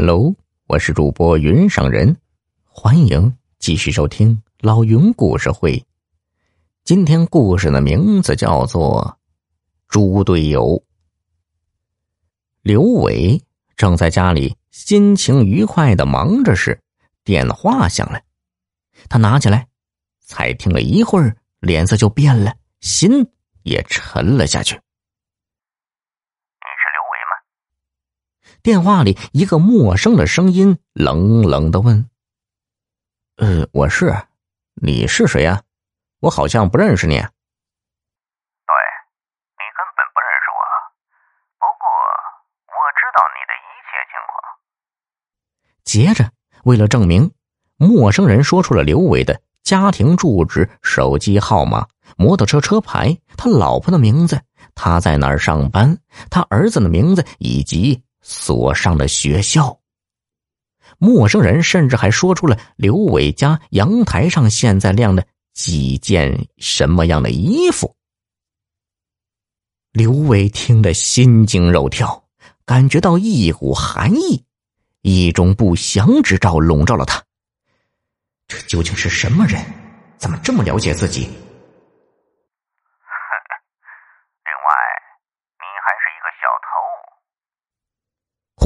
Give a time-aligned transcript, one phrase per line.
[0.00, 0.34] 喽
[0.66, 2.16] 我是主播云上人，
[2.64, 5.84] 欢迎继续收听老云故事会。
[6.84, 9.14] 今天故事的名字叫做
[9.92, 10.62] 《猪队友》。
[12.62, 13.38] 刘伟
[13.76, 16.80] 正在家里心情愉快的忙着时，
[17.22, 18.22] 电话响了。
[19.10, 19.68] 他拿起来，
[20.20, 23.28] 才听了一会儿，脸色就变了，心
[23.64, 24.80] 也沉了下去。
[28.62, 32.10] 电话里一个陌生的声音冷冷的问
[33.36, 34.14] ：“呃，我是，
[34.74, 35.62] 你是谁呀？
[36.20, 37.14] 我好像不认识你。
[37.16, 37.24] ”“对，
[39.56, 40.60] 你根本不认识我，
[41.56, 41.88] 不过
[42.68, 44.32] 我知道你的一切情况。”
[45.84, 46.30] 接着，
[46.64, 47.32] 为了证明，
[47.76, 54.42] 陌生人说出了刘伟的家庭住址、手机号码、摩托车车牌、他老婆的名字、
[54.74, 55.96] 他在哪儿上班、
[56.30, 58.04] 他儿子的名字以及。
[58.22, 59.80] 锁上了学校，
[60.98, 67.94] 陌生人甚至还说出了刘伟家阳台上现在晾的几件什么样的衣服。
[69.92, 72.24] 刘伟听得心惊肉跳，
[72.64, 74.44] 感觉到一股寒意，
[75.02, 77.22] 一种不祥之兆笼罩了他。
[78.46, 79.60] 这究竟是什么人？
[80.18, 81.28] 怎么这么了解自己？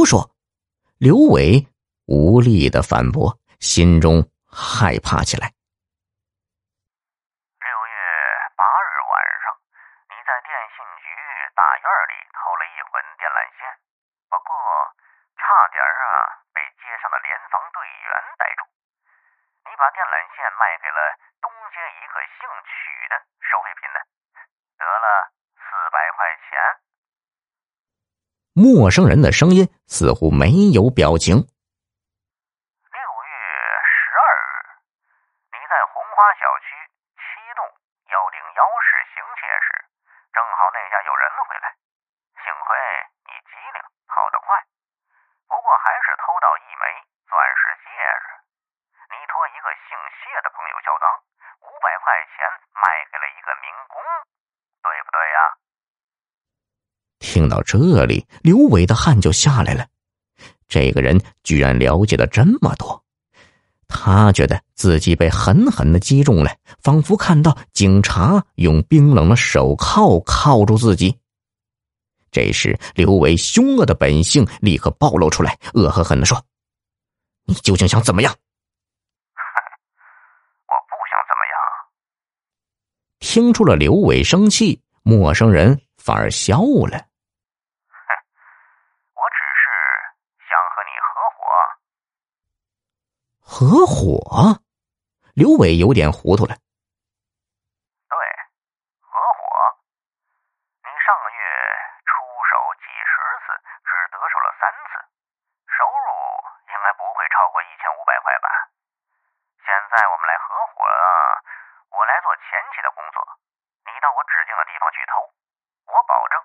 [0.00, 0.32] 胡说！
[0.96, 1.68] 刘伟
[2.08, 5.52] 无力的反驳，心中害怕起来。
[7.60, 7.96] 六月
[8.56, 9.12] 八日晚
[9.44, 9.44] 上，
[10.08, 11.04] 你在电信局
[11.52, 13.60] 大院里偷了一捆电缆线，
[14.32, 14.48] 不过
[15.36, 18.08] 差点啊被街上的联防队员
[18.40, 18.64] 逮住。
[19.68, 21.00] 你把电缆线卖给了
[21.44, 22.72] 东街一个姓曲
[23.12, 24.00] 的收废品的，
[24.80, 25.28] 得了
[25.60, 26.88] 四百块钱。
[28.54, 31.38] 陌生人的声音似乎没有表情。
[31.38, 33.32] 六月
[33.86, 34.82] 十二日，
[35.54, 36.74] 你在红花小区
[37.14, 37.22] 七
[37.54, 37.62] 栋
[38.10, 39.86] 幺零幺室行窃时，
[40.34, 41.66] 正好那家有人回来，
[42.42, 42.74] 幸亏
[43.30, 43.78] 你机灵
[44.10, 44.58] 跑得快，
[45.46, 46.84] 不过还是偷到一枚
[47.30, 48.26] 钻石戒指。
[49.14, 51.06] 你托一个姓谢的朋友销赃，
[51.62, 52.82] 五百块钱卖
[53.14, 54.02] 给了一个民工，
[54.82, 55.38] 对不对呀？
[57.32, 59.86] 听到这里，刘伟的汗就下来了。
[60.66, 63.04] 这个人居然了解的这么多，
[63.86, 66.50] 他觉得自己被狠狠的击中了，
[66.82, 71.16] 仿佛看到警察用冰冷的手铐铐住自己。
[72.32, 76.44] 这时，刘伟凶恶的本性立刻暴露出来，恶狠狠的说
[77.46, 78.34] ：“你究竟想怎么样
[80.66, 81.54] ？”“我不想怎么样。”
[83.22, 86.60] 听出了刘伟生气，陌生人反而笑
[86.90, 87.06] 了。
[93.60, 94.56] 合伙，
[95.36, 96.56] 刘伟有点糊涂了。
[98.08, 98.16] 对，
[99.04, 99.44] 合伙。
[100.80, 101.38] 你上个月
[102.08, 103.12] 出手几十
[103.44, 103.52] 次，
[103.84, 105.04] 只得手了三次，
[105.76, 106.08] 收入
[106.72, 108.48] 应该不会超过一千五百块吧？
[109.60, 110.80] 现在我们来合伙，
[111.92, 113.20] 我来做前期的工作，
[113.84, 115.20] 你到我指定的地方去偷，
[115.84, 116.40] 我保证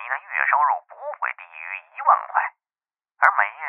[0.00, 2.40] 你的月收入不会低于一万块，
[3.20, 3.68] 而每月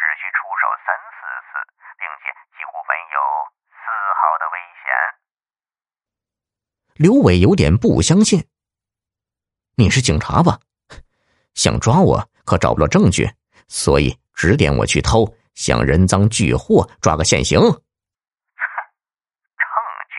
[0.16, 1.60] 需出手三四次。
[2.00, 3.20] 并且几乎没有
[3.68, 4.88] 丝毫的危险。
[7.00, 8.44] 刘伟有点不相信。
[9.72, 10.60] 你是警察吧？
[11.56, 13.24] 想抓我可找不到证据，
[13.72, 15.24] 所以指点我去偷，
[15.56, 17.56] 想人赃俱获，抓个现行。
[17.56, 19.64] 哼，证
[20.12, 20.14] 据？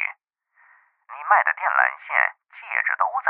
[1.05, 2.09] 你卖的电缆线、
[2.49, 3.29] 戒指都在，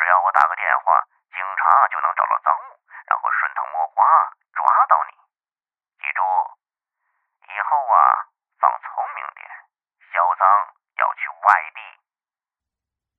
[0.00, 1.04] 只要我打个电话，
[1.36, 4.00] 警察就能找到赃物，然后顺藤摸瓜
[4.56, 5.12] 抓到你。
[6.00, 6.24] 记住。
[7.44, 8.24] 以后啊，
[8.56, 9.44] 放聪明点，
[10.08, 10.48] 销赃
[10.96, 11.80] 要去外地。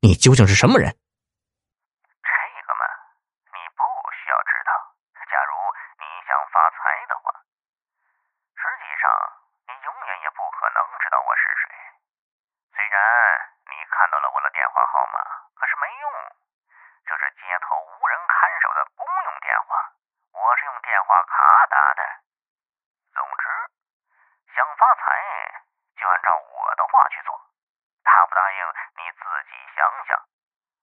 [0.05, 0.85] 你究竟是什么人？
[0.85, 2.29] 这
[2.61, 2.85] 个嘛，
[3.49, 3.81] 你不
[4.13, 4.69] 需要知道。
[5.25, 5.57] 假如
[5.97, 6.77] 你想发财
[7.09, 7.33] 的话，
[8.53, 9.09] 实际上
[9.65, 11.73] 你永远也不可能知道我是谁。
[12.77, 12.93] 虽然
[13.65, 15.17] 你看到了我的电话号码，
[15.57, 16.05] 可是没用，
[17.09, 19.89] 这是街头无人看守的公用电话，
[20.37, 22.01] 我是用电话卡打的。
[24.75, 25.01] 发财
[25.95, 27.31] 就按照我的话去做，
[28.03, 28.59] 答不答应
[28.99, 30.11] 你自己你想想。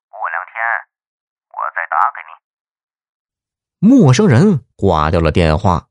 [0.08, 0.56] 过两天
[1.52, 2.30] 我再打给你。
[3.78, 5.88] 陌生人挂掉了电话，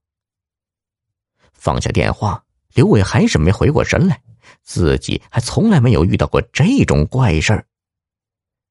[1.53, 2.43] 放下电话，
[2.73, 4.21] 刘伟还是没回过神来，
[4.63, 7.65] 自己还从来没有遇到过这种怪事儿。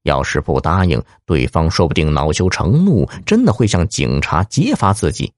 [0.03, 5.31] 要是不答应，对方说不定恼羞成怒，真的会向警察揭发自己。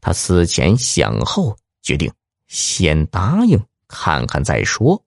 [0.00, 2.12] 他思前想后，决定
[2.46, 5.02] 先答应看看再说。